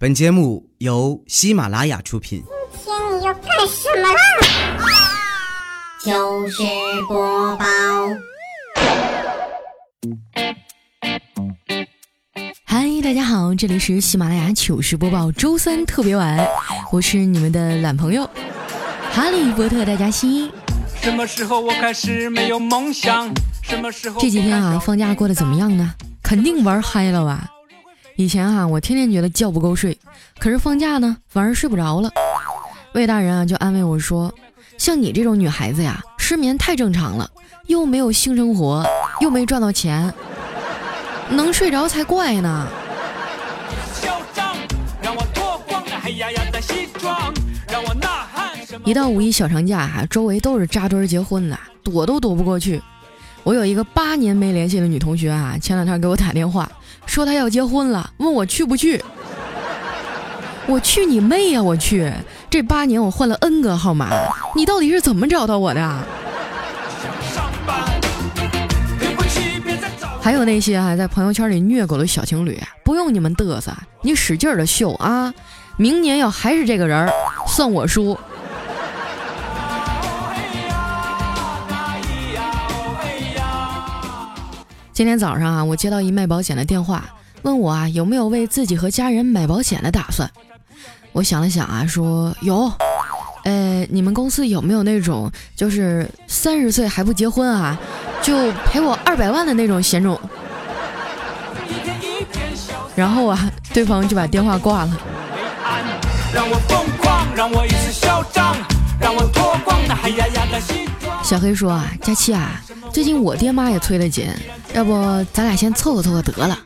[0.00, 2.44] 本节目由喜马拉雅出品。
[2.84, 4.20] 今天你要干什么啦？
[6.00, 6.62] 糗事
[7.08, 7.64] 播报，
[12.64, 16.46] 嗨，大家好，这里是喜马拉雅糗事播报周三特别晚，
[16.92, 18.24] 我是你们的懒朋友
[19.10, 20.48] 哈利波特大家心。
[21.02, 23.28] 什么时候我开始没有梦想？
[23.62, 25.92] 什么时候这几天啊，放假过得怎么样呢？
[26.22, 27.48] 肯定玩嗨了吧？
[28.18, 29.96] 以前啊，我天天觉得觉不够睡，
[30.40, 32.10] 可是放假呢，反而睡不着了。
[32.94, 34.34] 魏大人啊，就安慰我说
[34.76, 37.30] ：“像你这种女孩子呀，失眠太正常了，
[37.66, 38.84] 又没有性生活，
[39.20, 40.12] 又没赚到钱，
[41.30, 42.66] 能睡着才怪呢。”
[43.94, 44.56] 嚣张，
[45.00, 47.32] 让我脱光那黑压压的西装，
[47.70, 48.50] 让我呐喊？
[48.84, 52.82] 一到五一小长假哈、周围都是扎堆儿结婚的，躲都躲不过去。
[53.48, 56.70] 我有一个八年没联系的女同学啊，前两天给我打电话，
[57.06, 59.02] 说她要结婚了，问我去不去。
[60.66, 61.62] 我去你妹呀！
[61.62, 62.12] 我去，
[62.50, 64.10] 这八年我换了 N 个号码，
[64.54, 65.80] 你到底是怎么找到我的？
[65.80, 67.98] 上班，
[69.00, 70.20] 对不起，别再找我。
[70.20, 75.32] 还有那些啊，在朋友圈里虐狗的小情侣，不用你们嘚瑟，你使劲的秀啊！
[75.78, 77.10] 明年要还是这个人儿，
[77.46, 78.18] 算我输。
[84.98, 87.04] 今天早上啊，我接到一卖保险的电话，
[87.42, 90.28] 问我啊有没有为自己和家人买保险的打算。
[91.12, 92.68] 我想了想啊，说有。
[93.44, 97.78] 呃，你们公司有没有那种就是三十岁还不结婚啊，
[98.20, 100.20] 就赔我二百万的那种险种？
[102.96, 105.00] 然后啊，对方就把电话挂了。
[106.34, 108.56] 让我疯狂，让我一次嚣张，
[109.00, 111.22] 让我脱光那黑压压的西装。
[111.22, 112.60] 小黑说啊，佳期啊，
[112.98, 114.26] 最近我爹妈也催得紧，
[114.74, 114.92] 要不
[115.32, 116.58] 咱俩先凑合凑合得了。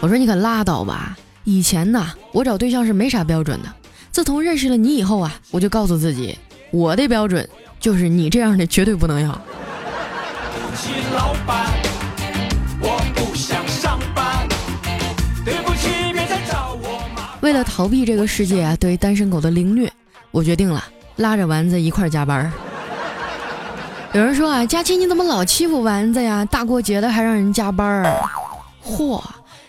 [0.00, 3.72] 我说你可拉倒吧，以前呐，我找对象是没啥标准的，
[4.10, 6.36] 自从认识了你以后啊，我就告诉自己，
[6.72, 9.40] 我的标准就是你这样的绝对不能要。
[10.52, 11.72] 对不起，老板，
[12.80, 14.48] 我不想上班。
[15.44, 17.00] 对不起，别再找我。
[17.40, 19.88] 为了逃避这个世界啊对单身狗的凌虐，
[20.32, 20.82] 我决定了
[21.14, 22.52] 拉着丸子一块加班。
[24.16, 26.42] 有人说啊，佳期你怎么老欺负丸子呀？
[26.46, 28.18] 大过节的还让人加班儿。
[28.82, 29.22] 嚯！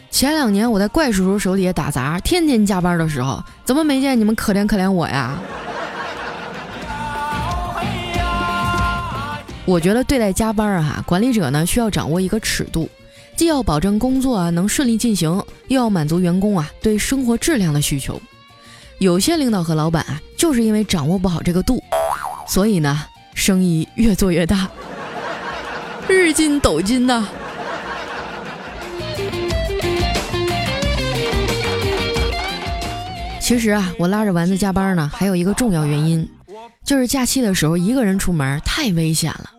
[0.10, 5.38] 前两年我在怪叔叔手底下打杂，天天加班的时候，怎么没见你们可怜可怜我呀？
[9.66, 12.90] 我觉得对待加班儿啊，管理者呢需要掌握一个尺度，
[13.36, 15.30] 既要保证工作啊能顺利进行，
[15.68, 18.18] 又要满足员工啊对生活质量的需求。
[19.00, 21.84] 有些领导和老板啊，就是因为掌握不好这个度，
[22.48, 23.04] 所以呢，
[23.38, 24.68] 生意越做越大，
[26.10, 27.30] 日进斗金呐。
[33.40, 36.28] 其实啊，我拉着丸子加班呢，还有一个重要原因，
[36.84, 39.52] 就是假期的时候一个人出门太危险了，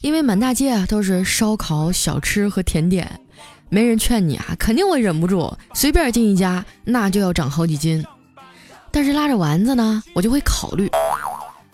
[0.00, 3.20] 因为满大街啊都是烧烤、小吃和甜点，
[3.68, 8.02] 没人劝你啊，肯定会忍不住，随便进一家那就要长好几斤。
[8.90, 10.90] 但是拉着丸子呢，我就会考虑，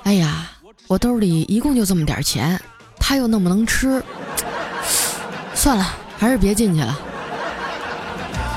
[0.03, 0.51] 哎呀，
[0.87, 2.61] 我兜里一共就这么点钱，
[2.99, 4.05] 他又那么能吃，
[5.55, 5.87] 算了，
[6.19, 6.99] 还是别进去了。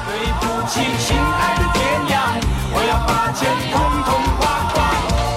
[0.05, 2.21] 对不起，亲爱的爹娘，
[2.73, 4.77] 我要把钱统统花光。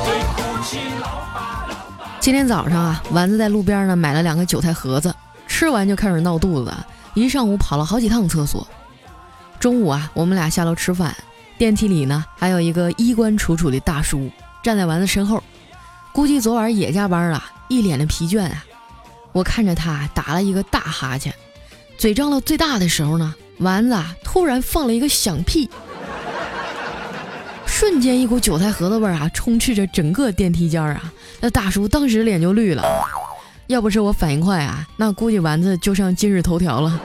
[0.04, 1.76] 对不起，老板。
[2.18, 5.14] 今天早上啊，丸子在路边呢买了两个韭菜盒子，
[5.46, 6.74] 吃完就开始闹肚子，
[7.14, 8.66] 一上午跑了好几趟厕所。
[9.60, 11.14] 中午啊，我们俩下楼吃饭，
[11.56, 14.28] 电梯里呢还有一个衣冠楚楚的大叔
[14.60, 15.40] 站在丸子身后，
[16.12, 18.65] 估计昨晚也加班了，一脸的疲倦啊。
[19.32, 21.32] 我看着他打了一个大哈欠，
[21.97, 25.71] 嘴张到最大的时候呢，丸子突然放了一个响屁。
[27.65, 31.12] 瞬间一股韭菜盒子味儿啊，充斥着整个电梯间啊！
[31.41, 32.82] 那大叔当时脸就绿了，
[33.69, 37.00] 要不是我反应快啊，那估计丸子就上今日头条了。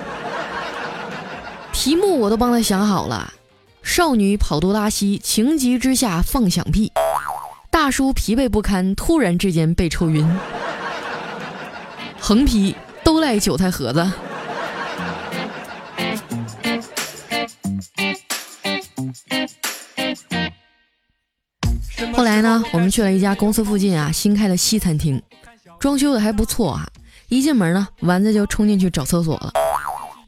[1.71, 3.31] 题目我都帮他想好了：
[3.83, 6.91] 少女跑肚拉稀，情急之下放响屁；
[7.75, 10.25] 大叔疲惫不堪，突然之间被抽晕。
[12.17, 12.73] 横批
[13.03, 14.01] 都赖韭菜盒子。
[22.13, 25.21] 后来呢，我们去了一家公司附近啊新开的西餐厅，
[25.77, 26.87] 装修的还不错啊。
[27.27, 29.51] 一进门呢，丸子就冲进去找厕所了。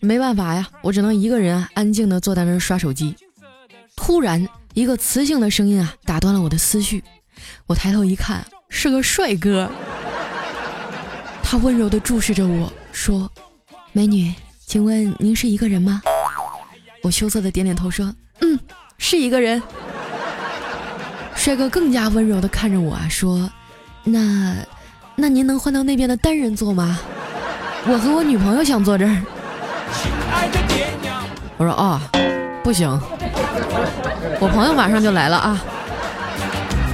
[0.01, 3.15] 没办法呀，我只能一个人啊安静的坐在那儿刷手机。
[3.95, 7.01] 突然，一个磁性的声音啊打断了我的思绪。
[7.65, 9.69] 我抬头一看，是个帅哥。
[11.43, 13.31] 他温柔的注视着我说
[13.93, 14.33] ：“美女，
[14.65, 16.01] 请问您是一个人吗？”
[17.03, 18.59] 我羞涩的点点头说：“嗯，
[18.97, 19.61] 是一个人。
[21.35, 23.49] 帅哥更加温柔的看着我啊，说
[24.03, 24.55] ：“那，
[25.15, 26.99] 那您能换到那边的单人座吗？
[27.85, 29.21] 我和我女朋友想坐这儿。”
[31.55, 32.01] 我说：“哦，
[32.61, 32.89] 不行，
[34.41, 35.63] 我朋友马上就来了啊。”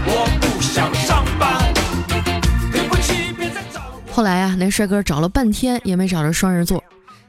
[0.05, 1.73] 我不想上班
[4.11, 6.83] 后来啊，那帅哥找了半天也没找着双人座，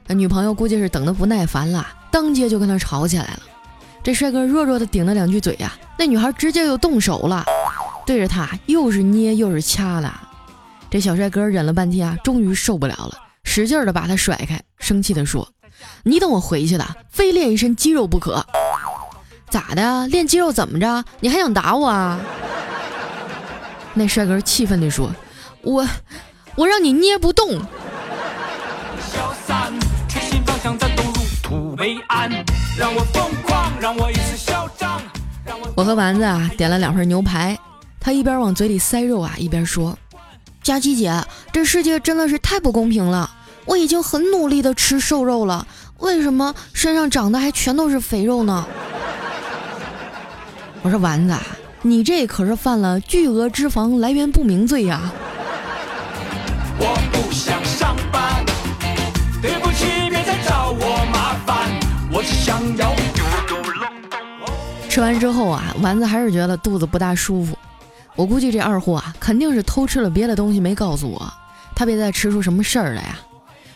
[0.05, 3.39] 那女朋友估计是等的不耐烦了，当街就跟他吵起来了。
[4.03, 7.43] 这帅哥弱弱的顶了两句嘴呀，那女孩直接就动手了，
[8.05, 10.13] 对着他又是捏又是掐的。
[10.91, 15.49] 这小帅哥忍了半天啊，终于受不了了，使劲的把他甩开，生气的说
[16.03, 18.45] ：“你等我回去的，非练一身肌肉不可。
[19.55, 20.05] 咋的？
[20.09, 21.05] 练肌肉怎么着？
[21.21, 22.19] 你还想打我啊？”
[23.95, 25.09] 那帅哥气愤地说
[25.63, 25.87] ：“我。”
[26.55, 27.61] 我让你捏不动。
[35.75, 37.57] 我和丸子啊点了两份牛排，
[37.99, 39.97] 他一边往嘴里塞肉啊，一边说
[40.63, 43.29] ：“佳琪姐，这世界真的是太不公平了。
[43.65, 45.67] 我已经很努力的吃瘦肉了，
[45.97, 48.65] 为什么身上长的还全都是肥肉呢？”
[50.85, 51.35] 我说：“丸子，
[51.81, 55.01] 你这可是犯了巨额脂肪来源不明罪呀！”
[56.77, 58.45] 我不想上班，
[59.41, 61.71] 对不起，别再找我麻烦。
[62.13, 62.93] 我只想要
[64.87, 67.57] 吃完之后啊，丸子还是觉得肚子不大舒服。
[68.15, 71.33] 我估计这二货啊，肯定是偷吃了别的东西没告诉我，
[71.75, 73.17] 他别再吃出什么事儿来呀。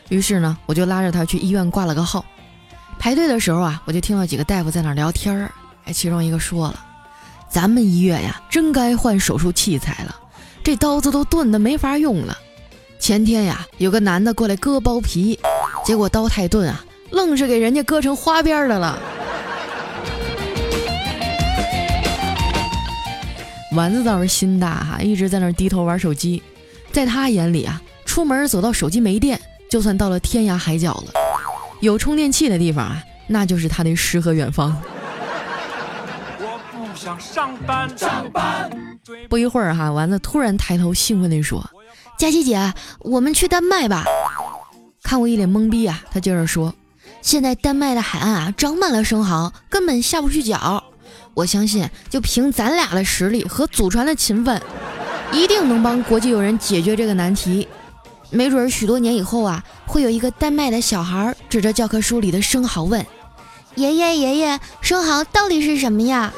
[0.10, 2.24] 于是呢，我就拉着他去医院挂了个号。
[3.00, 5.52] 排队的时候啊，我就听到几个大夫在那聊天儿。
[5.86, 6.80] 哎，其中一个说了
[7.50, 10.16] ：“咱们医院呀，真该换手术器材了，
[10.63, 12.38] 这刀子都钝的没法用了。”
[13.00, 15.40] 前天呀，有个男的过来割包皮，
[15.86, 19.00] 结果刀太钝啊，愣是给人家割成花边的了。
[23.74, 26.44] 丸子倒是心大哈，一直在那低头玩手机。
[26.92, 31.13] 在他眼里啊，出门走到手机没电，就算到了天涯海角了。
[31.80, 34.75] 有充电器的地方啊，那就是他的诗和远方。
[37.18, 38.70] 上班，上班。
[39.30, 41.68] 不一会儿哈，丸子突然抬头兴奋地说。
[42.18, 44.04] 佳琪姐，我们去丹麦吧。
[45.02, 46.76] 看我一脸懵逼啊，他接着说
[47.24, 50.84] ：“现在丹麦的海岸啊，长满了生蚝，根本下不去脚。
[51.34, 54.62] 我相信，就凭咱俩的实力和祖传的勤奋，
[55.32, 57.66] 一定能帮国际友人解决这个难题。
[58.30, 63.04] 没准儿许多年以后啊，会有一个丹麦的小孩指着教科书里的生蚝问：
[63.76, 66.34] 爷爷爷爷，生蚝到底是什么呀？”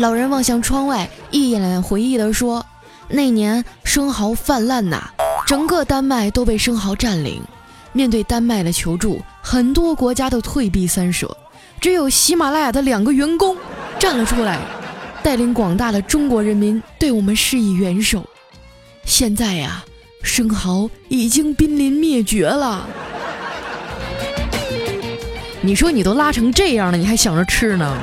[0.00, 2.64] 老人望向窗外，一脸回忆地说。
[3.06, 5.10] 那年生蚝泛滥呐，
[5.46, 7.42] 整个丹麦都被生蚝占领。
[7.92, 11.36] 面对丹麦的求助，很多国家都退避三舍，
[11.82, 13.54] 只有喜马拉雅的两个员工
[13.98, 14.58] 站了出来，
[15.22, 18.24] 带领广大的中国人民对我们施以援手。
[19.04, 19.84] 现在呀，
[20.22, 22.88] 生蚝已经濒临灭绝了。
[25.60, 27.98] 你说你都拉成这样了，你还想着吃呢？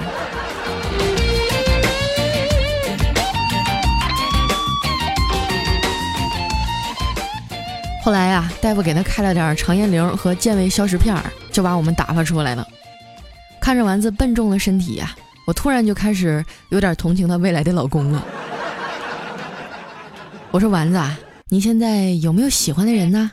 [8.08, 11.14] 后来呀，大夫给他开了点肠炎灵和健胃消食片，
[11.52, 12.66] 就把我们打发出来了。
[13.60, 15.14] 看着丸子笨重的身体呀，
[15.46, 18.26] 我突然就开始有点同情他未来的老公了。
[20.52, 23.30] 我说：“丸子，啊你现在有没有喜欢的人呢？”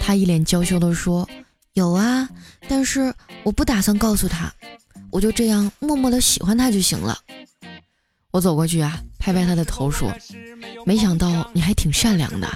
[0.00, 1.28] 他一脸娇羞地说
[1.74, 2.26] ：“有啊，
[2.66, 3.12] 但是
[3.42, 4.50] 我不打算告诉他，
[5.10, 7.18] 我就这样默默地喜欢他就行了。”
[8.32, 10.10] 我走过去啊，拍拍他的头说
[10.86, 12.48] ：“没想到你还挺善良的。”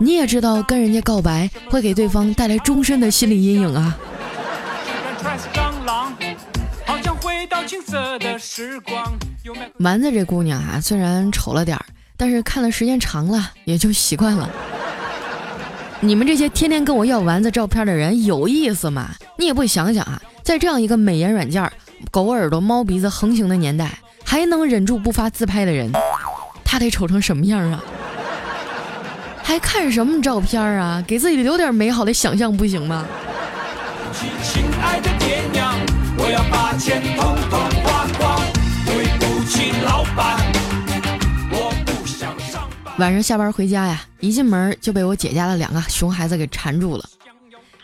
[0.00, 3.96] 你也知道跟人家告白会给对方带来终身的心理阴影啊！
[9.78, 11.84] 丸子这姑娘啊，虽然丑了点儿，
[12.16, 14.48] 但是看的时间长了也就习惯了。
[16.00, 19.10] 你们这些天天跟我要丸子照片的人有意思吗？
[19.36, 21.72] 你也不想想啊，在这样一个美颜软件
[22.10, 25.90] 狗耳朵猫鼻子横行的年代，还能忍住不发自拍的人，
[26.64, 27.82] 他得丑成什么样啊？
[29.48, 31.02] 还看什么照片啊？
[31.06, 33.06] 给自己留点美好的想象不行吗？
[42.98, 47.08] 晚上下班回家呀，一进门就被我姐家的两个熊孩子给缠住了。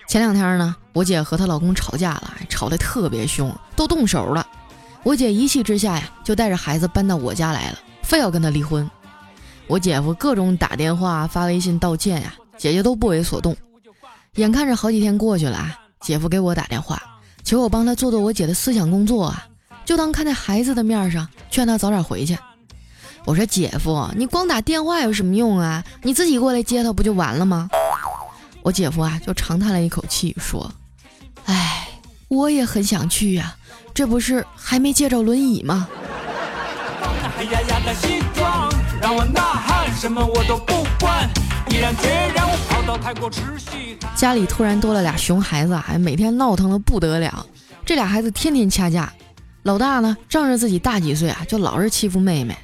[0.07, 4.47] 前两天呢，我姐和她老公吵架了，吵得特别凶，都动手了。
[5.03, 8.87] 我姐一气之下呀，就带着孩子搬到我家来了，非要跟他离婚。
[9.67, 13.57] 我姐夫各种打电话、发微信道歉呀，姐姐都不为所动。
[14.35, 17.03] 眼看着好几天过去了啊，姐夫给我打电话，
[17.45, 19.47] 求我帮他做做我姐的思想工作啊，
[19.85, 22.37] 就当看在孩子的面上，劝他早点回去。
[23.25, 25.83] 我说姐夫，你光打电话有什么用啊？
[26.03, 27.71] 你自己过来接他不就完了吗？
[28.63, 30.71] 我姐夫啊，就长叹了一口气，说
[31.47, 31.89] ：“哎，
[32.29, 33.57] 我也很想去呀，
[33.95, 35.89] 这不是还没借着轮椅吗？”
[39.05, 41.29] 让我呐喊，什么我都不管，
[41.69, 43.99] 毅然决然，我跑到泰国吃西。
[44.17, 47.45] 家里突然多了俩熊孩子，还每天闹腾的不得了。
[47.85, 49.13] 这俩孩子天天掐架，
[49.63, 52.57] 老大呢仗着自己大几岁啊，就老是欺负妹妹。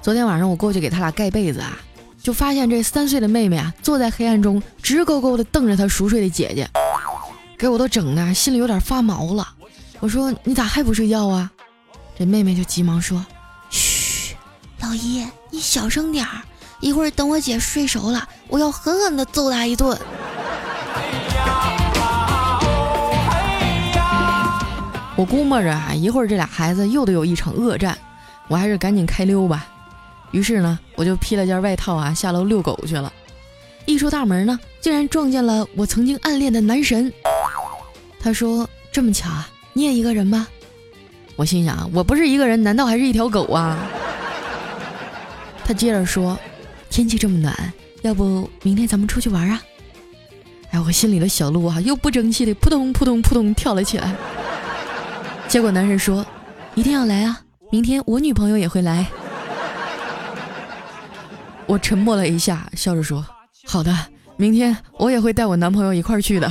[0.00, 1.78] 昨天晚上我过去给他俩盖被子啊，
[2.20, 6.68] 就发现这三岁的妹妹啊坐在黑暗中直勾勾的瞪着她熟睡的姐姐，
[7.56, 9.46] 给我都整的心里有点发毛了。
[10.00, 11.48] 我说你咋还不睡觉啊？
[12.18, 13.24] 这妹妹就急忙说
[13.70, 14.34] ：“嘘，
[14.80, 16.40] 老姨你小声点儿，
[16.80, 19.94] 一会儿等我姐睡熟了，我要狠狠的揍她一顿。”
[25.14, 27.96] 我估摸着啊，一会儿这俩孩子又得有一场恶战，
[28.48, 29.66] 我还是赶紧开溜吧。
[30.30, 33.12] 于是呢，我就披了件外套啊，下楼遛狗去了。
[33.84, 37.12] 一出大门呢，竟然撞见了我曾经暗恋的男神。
[38.18, 40.48] 他说：“这么巧啊，你也一个人吗？”
[41.36, 43.76] 我心想：“我不是一个人，难道还是一条狗啊？”
[45.64, 46.38] 他接着说
[46.90, 49.60] ：“天气这么暖，要不明天咱们出去玩啊？”
[50.72, 54.14] 哎，我心里的小鹿啊，又不争气的扑通扑通扑通跳了起来。
[55.46, 56.24] 结果男人说
[56.74, 57.40] ：“一定要来啊，
[57.70, 59.06] 明天我女朋友也会来。”
[61.66, 63.24] 我沉默了一下，笑着说
[63.66, 63.94] ：“好的，
[64.36, 66.50] 明天我也会带我男朋友一块儿去的。”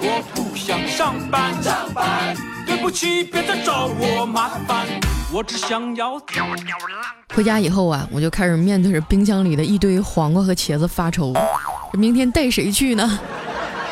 [0.00, 4.86] 我不想上班，上班，对不起，别再找我麻烦，
[5.32, 7.25] 我只想要吊吊郎。
[7.36, 11.34] 回家以后啊，我就开始面对着冰箱里的一堆黄瓜和茄子发愁，
[11.92, 13.20] 这明天带谁去呢？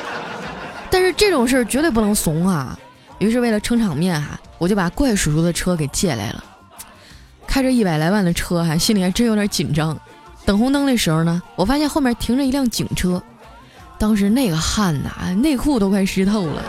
[0.90, 2.74] 但是这种事儿绝对不能怂啊！
[3.18, 6.42] 于是为了撑场面哈，我就把怪叔叔的车给借来了。
[7.46, 9.94] 开着一百来万的车，哈，心里还真有点紧张。
[10.46, 13.22] 等红灯的时候呢，我发现后面停着一辆警车，
[13.98, 16.62] 当时那个汗呐，内裤都快湿透了。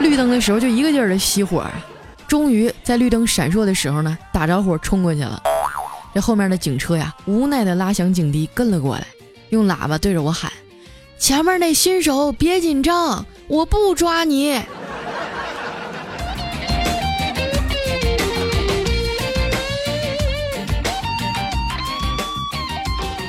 [0.00, 1.64] 绿灯的时候就一个劲儿的熄火，
[2.26, 5.40] 终于在绿灯闪烁的时候呢，打着火冲过去了。
[6.16, 9.06] 这后面的警车呀，无奈的拉响警笛跟了过来，
[9.50, 10.50] 用喇叭对着我喊
[11.20, 14.54] ：“前面那新手别紧张，我不抓你。”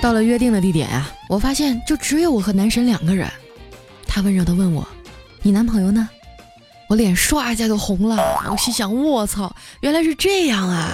[0.02, 3.30] 到了约定的地点呀，我发现就只有我和男神两个人。
[4.08, 4.88] 他温柔的问我
[5.44, 6.08] ：“你男朋友呢？”
[6.88, 8.16] 我脸唰一下就红了。
[8.50, 10.94] 我心想：“卧槽，原来是这样啊！”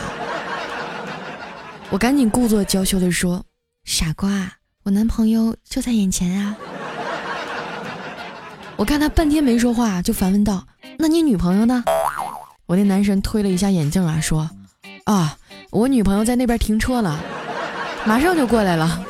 [1.89, 3.45] 我赶紧故作娇羞的说
[3.85, 4.51] ：“傻瓜，
[4.83, 6.57] 我男朋友就在眼前啊。”
[8.75, 10.65] 我看他半天没说话，就反问道
[10.97, 11.83] ：“那你女朋友呢？”
[12.65, 14.49] 我那男神推了一下眼镜啊，说
[15.05, 15.37] ：“啊，
[15.69, 17.19] 我女朋友在那边停车了。”
[18.05, 19.05] 马上就过来了。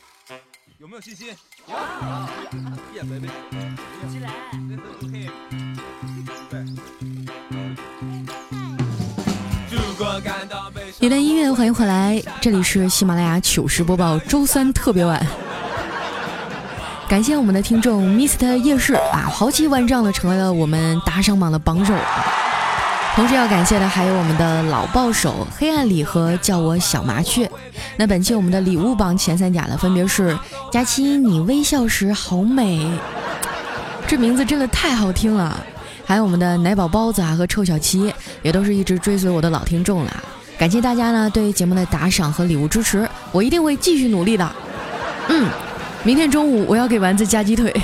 [0.78, 1.28] 有没有信心？
[1.66, 1.74] 有。
[2.94, 3.26] 耶，贝贝，
[4.12, 4.30] 起来。
[11.00, 15.26] 一段音乐，欢迎回来，这里是喜马拉雅糗事播报周三特别晚。
[17.08, 21.94] 感谢我们的听众 Mr 夜市啊，豪气万丈的成为了我们打赏榜的榜首。
[23.16, 27.50] 同时要感谢的还有我们的老报手黑暗里和叫我小麻雀。
[27.96, 30.38] 那本期我们的礼物榜前三甲呢，分别是
[30.70, 32.86] 佳期，你微笑时好美，
[34.06, 35.58] 这名字真的太好听了。
[36.04, 40.24] 还有我们的奶宝包子啊和臭小七，也都是一直追随我的老听众了。
[40.58, 44.52] 感谢大家呢对节目的打赏和礼物支持，我一定会继续努力的。
[45.30, 45.48] 嗯。
[46.04, 47.74] 明天中午我要给丸子加鸡腿。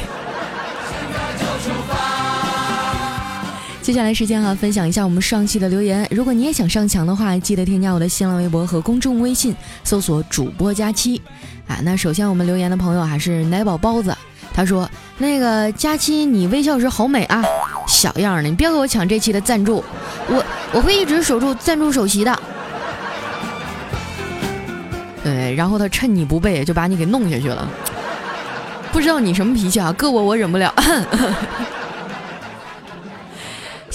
[3.92, 6.08] 接下来时间哈，分享一下我们上期的留言。
[6.10, 11.20] 如果你也想上墙的话，记得添加我的新浪微博和公众微信，搜索主播佳期。
[11.68, 14.16] 啊，那首先我们留言的朋友还是奶宝包子，
[14.54, 14.88] 他说
[15.20, 17.44] ：“那个佳期，你微笑时好美啊，
[17.86, 19.84] 小样的，你别给我抢这期的赞助，
[20.26, 22.40] 我我会一直守住赞助首席的。”
[25.22, 27.68] 对，然后他趁你不备就把你给弄下去了。
[28.90, 29.92] 不知道你什么脾气啊？
[29.92, 30.74] 搁我我忍不了。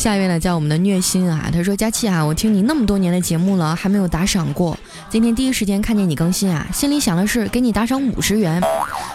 [0.07, 1.49] 下一位呢，叫我们的虐心啊。
[1.51, 4.79] 他说：“佳期啊，我听你那么多年的节目了，还没有打赏过。
[5.09, 8.63] 今天第一时间看见你更新啊，心里想的是给你打赏五十元。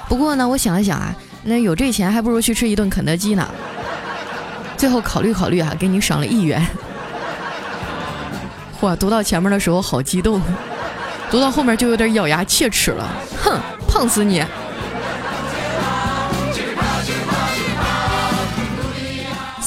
[0.07, 3.49] 不过呢，我想了想啊，那有这钱还不如去吃一顿肯德基呢。
[4.77, 6.63] 最后考虑考虑啊，给你赏了一元。
[8.83, 10.43] 哇，读到前面的时候好激动，
[11.31, 13.11] 读到后面就有点咬牙切齿了。
[13.43, 13.59] 哼，
[13.89, 14.45] 胖死你！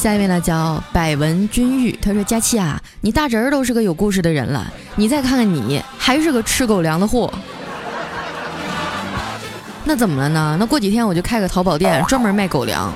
[0.06, 7.28] 下一位呢叫百闻君玉，他说：“佳期啊，你大侄儿都是个有故事的人了，你再看看你，还是个吃狗粮的货。
[9.82, 10.56] 那怎么了呢？
[10.60, 12.92] 那过几天我就开个淘宝店，专门卖狗粮。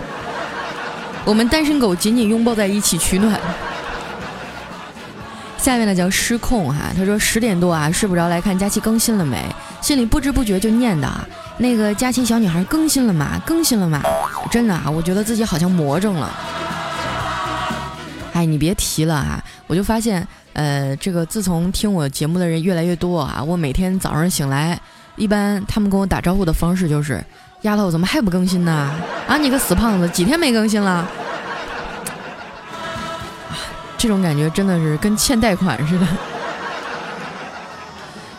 [1.24, 3.40] 我们单身狗紧紧拥抱在一起取暖。”
[5.58, 9.44] 下面呢叫失控哈，他说十点多啊睡不着，来看佳期更新了没，
[9.80, 11.26] 心里不知不觉就念叨啊，
[11.58, 13.42] 那个佳期小女孩更新了吗？
[13.44, 14.00] 更新了吗？
[14.48, 16.32] 真的啊，我觉得自己好像魔怔了。
[18.40, 24.80] 哎，你别提了啊，我就发现，呃，这个自从听我节目的人越来越多啊，我每天早上醒来，
[25.16, 27.22] 一般他们跟我打招呼的方式就是，
[27.60, 28.90] 丫头怎么还不更新呢？
[29.28, 30.90] 啊，你个死胖子，几天没更新了？
[30.90, 31.08] 啊
[33.98, 36.06] 这种感觉真的是跟欠贷款似的。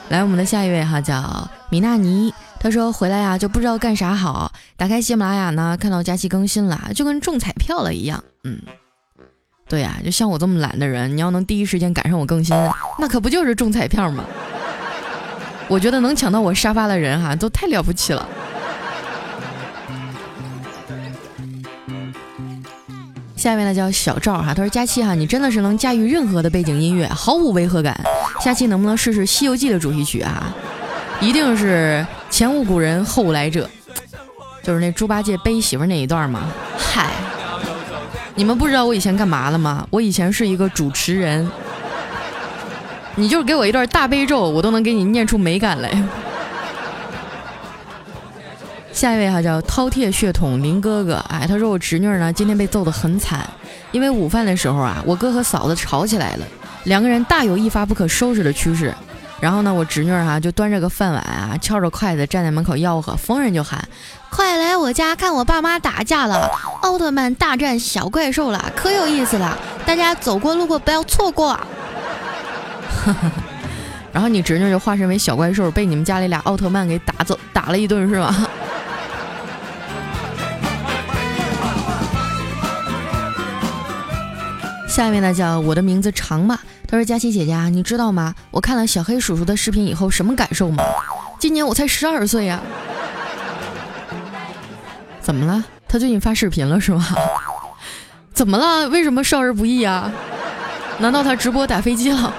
[0.10, 8.24] 来，我们的下一位哈叫米娜尼，他说回来呀就不知道干啥好，打开喜马拉雅呢，看到佳期更新了，就跟中彩票了一样。
[8.44, 8.60] 嗯，
[9.72, 12.54] 对呀，就像我这么懒的人，你要能第一时间赶上我更新，
[13.00, 14.26] 那可不就是中彩票吗？
[15.70, 18.28] 我觉得能抢到我沙发的人哈，都太了不起了。
[23.38, 27.98] 下面呢叫小赵哈，他说佳期哈，你真的是能驾驭任何的背景音乐，毫无违和感。
[28.42, 30.54] 下期能不能试试《西游记》的主题曲啊？
[31.22, 33.70] 一定是前无古人后无来者，
[34.64, 36.42] 就是那猪八戒背媳妇那一段嘛？
[36.78, 37.10] 嗨，
[38.42, 39.86] 你们不知道我以前干嘛了吗？
[39.92, 41.48] 我以前是一个主持人，
[43.14, 45.92] 你就是给我一段大悲咒，我都能给你念出美感来。
[48.92, 53.48] 下一位哈叫饕餮血统林哥哥，哎，他说我侄女呢今天被揍得很惨，
[53.92, 56.46] 因为午饭的时候啊，我哥和嫂子吵起来了，
[56.86, 58.92] 两个人大有一发不可收拾的趋势。
[59.42, 63.84] 然后呢，我侄女哈就端着个饭碗啊，敲着筷子站在门口吆喝，逢人就喊
[64.30, 66.48] ：“快来我家看我爸妈打架了，
[66.84, 71.60] 奥特曼大战小怪兽了，可有意思了，大家走过路过不要错过。
[74.14, 78.48] ”然后你侄女就化身为小怪兽，被你们家里俩奥特曼给打走，打了一顿是吧？
[85.02, 86.60] 下面呢叫我的名字长吗？
[86.88, 88.36] 他说佳琪姐姐啊，你知道吗？
[88.52, 90.84] 我看了小黑叔叔的视频以后什么感受吗？
[91.40, 92.62] 今年我才十二岁呀。
[95.20, 95.66] 怎么了？
[95.88, 97.04] 他最近发视频了是吗？
[98.32, 98.90] 怎么了？
[98.90, 100.12] 为什么少儿不宜啊？
[101.00, 102.32] 难道他直播打飞机了？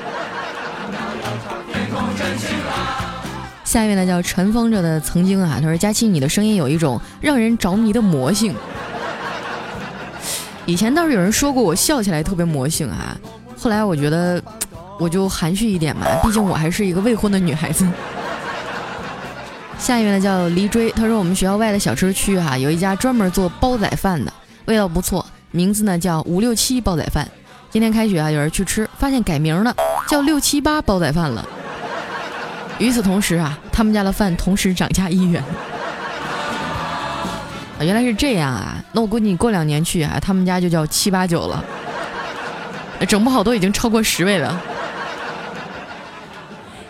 [3.64, 8.54] 下面呢叫尘封着的曾经啊，他说佳琪你的声音有一种让人着迷的魔性。
[10.64, 13.16] 以前倒是有人说过我笑起来特别魔性啊，
[13.58, 14.40] 后来我觉得
[14.98, 17.86] 我就含蓄一点吧，毕竟我还是一个未婚的女孩子。
[19.78, 24.32] 下一位呢叫黎追，他说我们学校外的小吃区哈有一家专门做煲仔饭的，
[24.66, 27.28] 味道不错，名字呢叫五六七煲仔饭。
[27.70, 29.74] 今天开学啊，有人去吃，发现改名了，
[30.08, 31.44] 叫六七八煲仔饭了。
[32.78, 35.42] 与此同时啊，他们家的饭同时涨价一元。
[37.78, 38.76] 啊原来是这样啊！
[38.92, 41.64] 那我估计你过两年去啊，他们家就叫七八九了，
[43.08, 44.60] 整不好都已经超过十位了。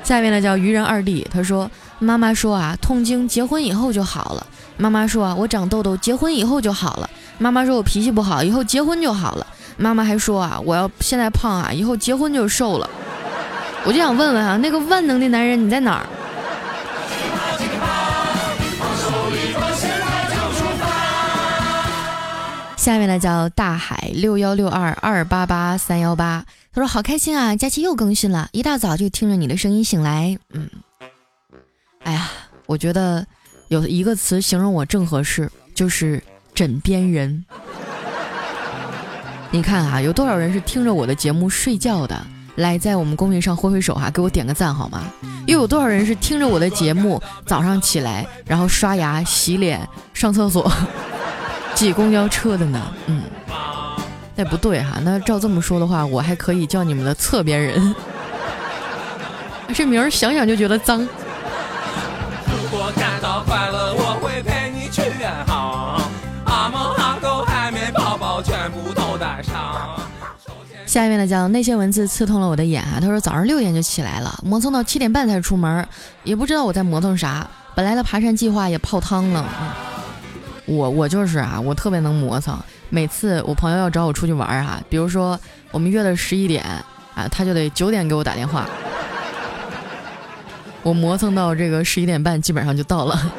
[0.02, 4.46] 下面呢叫愚人二弟，他说：“妈妈说啊，痛经结婚以后就好了。
[4.76, 7.08] 妈妈说啊，我长痘痘结婚以后就好了。
[7.38, 9.46] 妈妈说我脾气不好，以后结婚就好了。
[9.76, 12.90] 妈妈还说啊，我要现在胖啊，以后结婚就瘦了。
[13.84, 16.06] 我就想问问啊，那个万能的男人你在哪儿？”
[22.82, 30.68] 下面呢叫大海六幺六二二八八三幺八，他说好开心啊，佳期又更新了，一大早就听着你的声音醒来，嗯，
[32.02, 32.28] 哎呀，
[32.66, 33.24] 我觉得
[33.68, 36.20] 有一个词形容我正合适，就是
[36.56, 37.44] 枕边人。
[39.52, 42.20] 你看啊，有多少人是听着我的节目睡觉的？
[42.56, 45.04] 来，在我们公屏上挥挥手哈，给我点个赞好吗？
[45.46, 50.68] 又有多少人是听着我的节目早上起来，然后刷牙、洗脸、上厕所？
[51.82, 53.24] 挤公交车的呢，嗯，
[54.36, 57.92] 那不对哈，那照这么说的话，我还可以叫你们的侧边人，
[59.74, 61.04] 这名儿想想就觉得脏。
[70.86, 75.84] 下面呢叫那些文字刺痛了我的眼啊，他说早上六点就起来了，磨蹭到七点半才出门，
[76.22, 79.44] 也不知道我在磨蹭啥，本来的爬山计划也泡汤了。
[80.64, 82.58] 我我就是啊，我特别能磨蹭。
[82.88, 85.38] 每次我朋友要找我出去玩儿哈，比如说
[85.70, 86.62] 我们约了十一点，
[87.14, 88.66] 啊，他就得九点给我打电话，
[90.82, 93.32] 我磨蹭到这个十一点半，基本上就到了。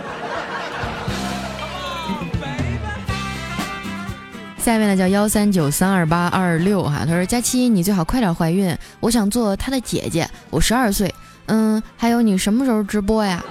[4.58, 11.14] 下面呢叫幺三九三二八二六哈，他说佳期你最好快点怀孕，我想做他的姐姐，我十二岁，
[11.48, 13.44] 嗯，还有你什么时候直播呀？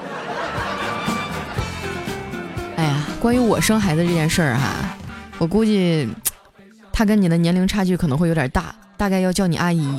[3.22, 4.96] 关于我生孩子这件事儿哈，
[5.38, 6.08] 我估计
[6.92, 9.96] 他跟你的年龄差距可能会有点大，大概要叫你阿姨。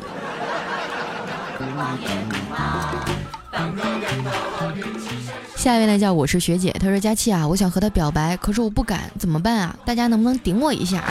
[5.55, 9.73] 下一位呢叫我是学姐，她说佳期啊，我想和他表白，可是我不敢，怎么办啊？
[9.85, 11.05] 大家能不能顶我一下？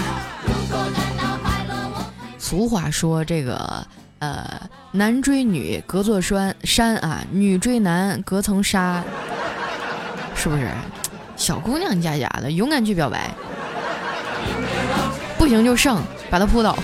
[2.36, 3.82] 俗话说这个
[4.18, 9.02] 呃，男追女隔座山山啊，女追男隔层纱，
[10.36, 10.68] 是不是？
[11.42, 13.28] 小姑娘家家的，勇敢去表白，
[15.36, 16.00] 不行就上，
[16.30, 16.78] 把他扑倒。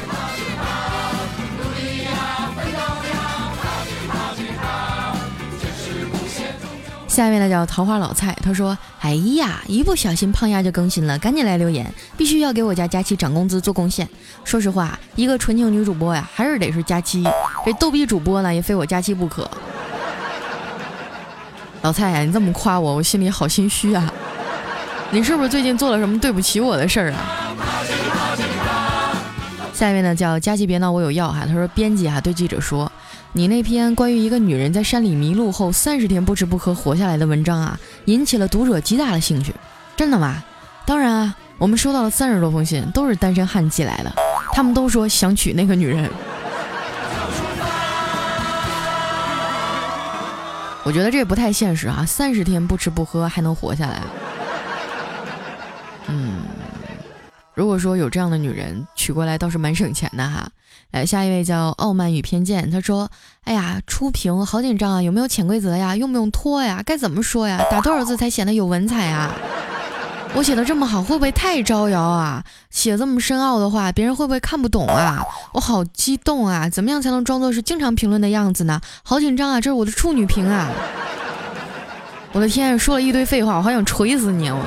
[7.07, 14.09] 下面呢叫桃花老蔡，他说：“哎呀，一不小心胖丫就更新了，赶紧来留言，必须要给我家佳期涨工资做贡献。
[14.43, 17.23] 说实话，一个纯情女主播呀，还是得是佳期，
[17.65, 19.49] 这逗逼主播呢，也非我佳期不可。”
[21.83, 24.13] 老蔡呀，你这么夸我，我心里好心虚啊！
[25.11, 27.55] 你是不是最近做了什么对不起我的事儿啊？
[29.73, 31.45] 下面呢叫佳琪别闹，我有药哈。
[31.47, 32.91] 他说编辑啊对记者说。
[33.33, 39.55] 你那篇关于一个女人在山里迷路后三十天不吃不喝活下来的文章啊，引起了读者极大的兴趣。
[39.97, 40.43] 真的吗？
[40.87, 44.13] 当然啊，我们收到了三十多封信，都是单身汉寄来的，
[44.53, 46.11] 他们都说想娶那个女人。
[50.85, 54.03] 我觉得这不太现实啊，三十天不吃不喝还能活下来？
[57.59, 60.49] 如果说有这样的女人娶过来，倒是蛮省钱的哈。
[60.93, 63.11] 来，下一位叫傲慢与偏见，他说
[63.43, 65.97] ：“哎呀，初评好紧张啊，有没有潜规则呀？
[65.97, 66.81] 用不用拖呀？
[66.87, 67.61] 该怎么说呀？
[67.69, 69.35] 打多少字才显得有文采啊？
[70.35, 72.45] 我写的这么好，会不会太招摇啊？
[72.71, 75.21] 写这么深奥的话，别人会不会看不懂啊？
[75.53, 76.71] 我好激动啊！
[76.71, 78.81] 怎么样才能装作是经常评论的样子呢？
[79.03, 79.61] 好紧张啊！
[79.61, 80.69] 这是我的处女评啊！
[82.31, 84.49] 我的天，说了一堆废话，我好想锤死你！
[84.49, 84.65] 我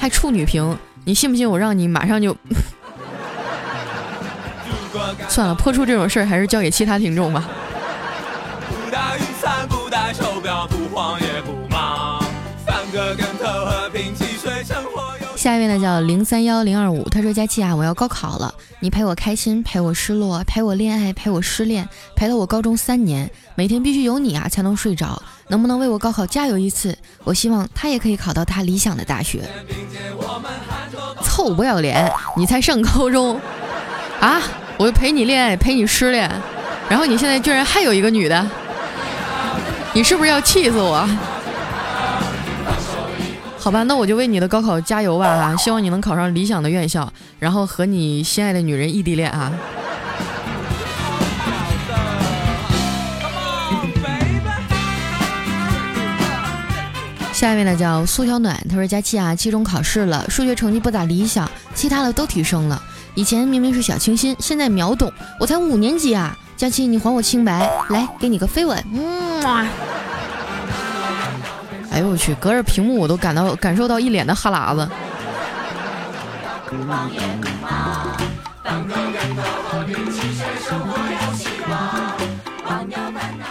[0.00, 2.34] 还处女评，你信不信我让你马上就
[5.28, 7.46] ……”算了，破处这种事儿还是交给其他听众吧。
[15.36, 26.96] 下一位呢叫零三幺零二五，他说：“佳琪啊，我要高考了，你陪我开心，陪我失落，陪我恋爱，陪我失恋，陪了我高中三年，每天必须有你啊才能睡着，能不能为我高考加油一次？
[27.24, 29.42] 我希望他也可以考到他理想的大学。”
[31.22, 33.38] 臭不要脸，你才上高中
[34.20, 34.40] 啊！
[34.78, 36.30] 我陪你恋爱，陪你失恋，
[36.88, 38.46] 然后你现在居然还有一个女的，
[39.92, 41.08] 你是不是要气死我？
[43.58, 49.52] 好吧，那我就为你的高考加油吧哈，希望你能考上理想的院校，然后和你心爱的女人异地恋啊。
[57.40, 62.82] 下一位呢叫苏小暖，她说佳期啊，期中考试了，数学成绩不咋理想，其他的都提升了。
[63.14, 65.10] 以前明明是小清新，现在秒懂。
[65.38, 68.84] 我才五年级啊，佳期，你还我清白，来给你个飞吻。
[68.92, 69.66] 嗯啊！
[71.90, 74.86] 哎呦我去，隔着屏幕我都感到感受到一脸的哈喇子。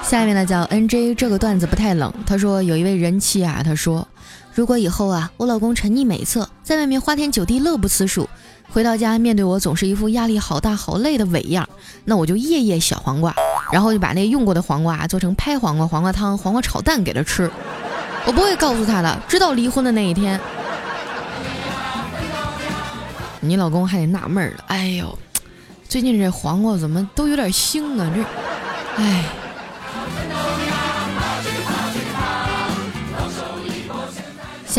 [0.09, 2.11] 下面呢叫 N J，这个段子不太冷。
[2.25, 4.07] 他说有一位人妻啊，他说
[4.55, 8.27] 如果以后啊，我老公沉溺美色，在外面花天酒地，乐不思蜀。
[8.71, 11.69] 回到家，面对我总是一副压力好大、好累的伪样，
[12.05, 13.31] 那我就夜夜小黄瓜，
[13.71, 17.47] 然后就把那用过的黄瓜做成拍黄瓜、黄瓜汤、黄瓜炒蛋给他吃。
[18.25, 20.41] 我不会告诉他的，直到离婚的那一天。
[23.41, 25.15] 你老公还得纳闷了，哎呦，
[25.87, 28.11] 最近这黄瓜怎么都有点腥啊？
[28.15, 29.23] 这，哎。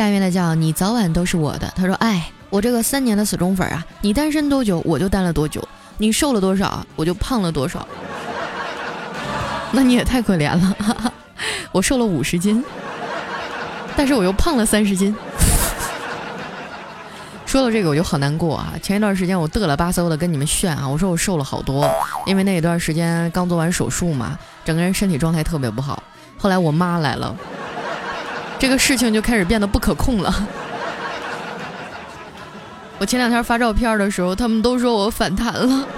[0.01, 1.73] 下面的叫你早晚都是我的。
[1.77, 2.33] 他说，哎。
[2.49, 5.63] 我这个三年的死忠粉啊，你单身多久我就单了多久，
[5.99, 7.87] 你瘦了多少我就胖了多少。
[9.71, 11.13] 那你也太可怜了，
[11.71, 12.65] 我瘦了五十斤，
[13.97, 15.15] 但是我又胖了三十斤。
[17.47, 18.75] 说到这个我就好难过啊！
[18.83, 21.89] 前一段时间我嘚了吧嗖的跟你们炫啊，我说我瘦了好多，
[22.27, 26.03] 因为那一段时间刚做完手术嘛，整个人身体状态特别不好。
[26.37, 27.37] 后来我妈来了，
[28.61, 30.31] 这个事情就开始变得不可控了。
[33.01, 35.89] 我前两天发照片的时候他们都说我反弹了。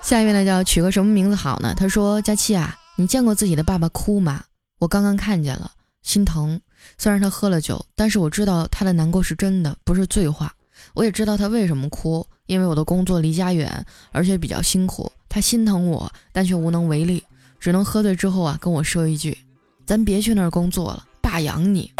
[0.00, 1.74] 下一位呢叫取个什么名字好呢？
[1.76, 4.44] 他说佳琪啊你见过自己的爸爸哭吗？
[4.78, 6.60] 我刚刚看见了心疼。
[6.96, 10.52] 虽然他喝了酒但是我知道他的难过是真的不是醉话。
[10.94, 15.10] 我也知道他为什么哭因为我的工作离家远而且比较辛苦。
[15.36, 17.22] 他心疼我，但却无能为力，
[17.60, 19.36] 只能喝醉之后啊跟我说一句
[19.84, 21.92] ：“咱别去那儿工作了，爸养你。”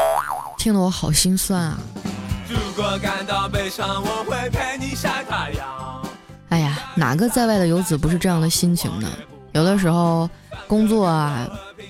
[0.57, 1.79] 听得我好心酸啊。
[2.49, 6.03] 如果感到悲伤，我会陪你晒太阳。
[6.49, 9.12] 哎呀，哪个在外的游子不是这样的心情呢？
[9.53, 10.31] 有的时候
[10.66, 11.46] 工作啊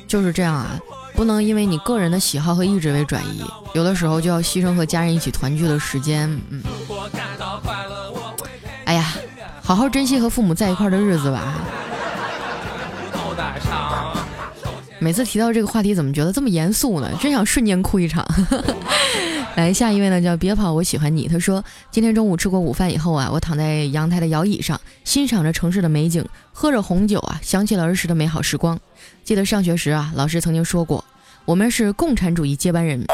[0.09, 0.77] 就是这样啊。
[1.15, 6.29] 不能因为你个人的喜好和意志为转移，有的时候就要牺牲和家人一起团聚的时间。
[6.51, 6.61] 嗯，
[9.67, 11.55] 好好珍惜和父母在一块的日子吧。
[15.01, 17.11] 每次提到这个话题，怎么觉得这么严肃呢？
[17.21, 18.25] 真想瞬间哭一场。
[19.57, 21.27] 来，下一位呢，叫别跑，我喜欢你。
[21.27, 28.79] 他说，今天中午吃过午饭以后啊，我躺在阳台的摇椅上，欣赏着城市的美景，喝着红酒啊，想起了儿时的美好时光。
[29.25, 31.05] 记得上学时啊，老师曾经说过，
[31.45, 33.05] 我们是共产主义接班人。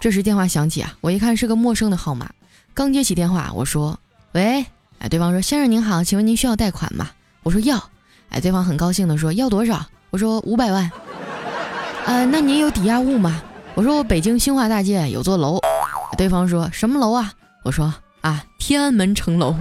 [0.00, 2.28] 这时电话响起啊，我一看是个陌生的号码，
[2.74, 3.96] 刚接起电话，我说
[4.32, 4.66] ：“喂，
[5.04, 7.10] 哎，对方说，先生您好，请问您需要贷款吗？”
[7.44, 7.76] 我说要，
[8.30, 9.84] 哎，对方很高兴的说要多少？
[10.08, 10.90] 我说五百万。
[12.06, 13.42] 呃，那您有抵押物吗？
[13.74, 15.58] 我说我北京兴化大街有座楼。
[16.16, 17.30] 对方说什么楼啊？
[17.64, 19.54] 我说啊，天安门城楼。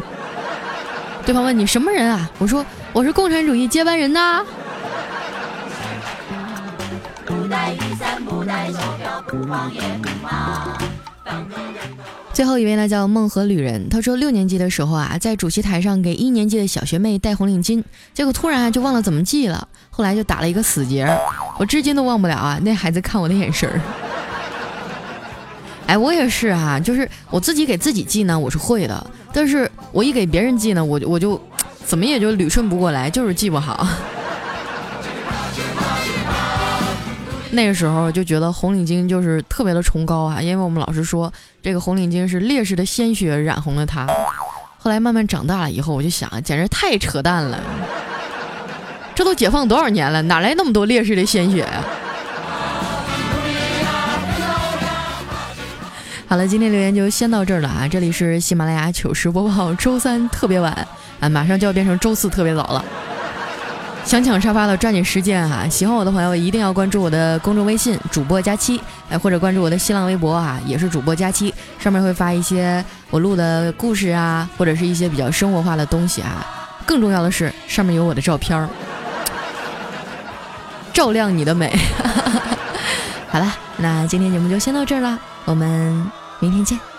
[1.26, 2.32] 对方问你什么人啊？
[2.38, 4.46] 我说我是共产主义接班人呐。
[12.34, 21.08] 最后一位呢叫梦河旅人，他说六年级的时候啊，在主席台上给一年级的小学妹戴红领巾，结果突然就忘了怎么系了，后来就打了一个死结，
[21.60, 23.80] 我至今都忘不了啊那孩子看我的眼神儿。
[25.86, 31.40] 哎，我也是啊，就是我自己给自己系呢，我是会的，但是我一给别人系呢，我我就
[31.86, 33.88] 怎么也就捋顺不过来，就是系不好。
[37.54, 44.08] 那个时候就觉得红领巾就是特别的崇高啊，因为我们老师说这个红领巾是烈士的鲜血染红了它。
[44.80, 47.60] 后来慢慢长大了以后，我就想，简直太扯淡了，
[49.14, 51.84] 这都解放多少年了，哪来那么多烈士的鲜血呀？
[56.28, 57.88] 好了，今天留言就先到这儿了啊！
[57.88, 60.74] 这里是喜马拉雅糗事播报，周三特别晚
[61.20, 62.84] 啊，马上就要变成周四特别早了。
[64.06, 65.68] 想抢沙发的抓紧时间哈！
[65.68, 76.46] 喜欢我的朋友一定要关注我的公众微信主播佳期，哎，或者关注我的新浪微博啊，也是主播佳期，上面会发一些我录的故事啊，或者是一些比较生活化的东西啊。
[76.86, 78.68] 更重要的是，上面有我的照片儿，
[80.94, 81.74] 照亮你的美。
[83.32, 86.12] 好了，那今天节目就先到这儿了，我们。
[86.40, 86.93] 明天见。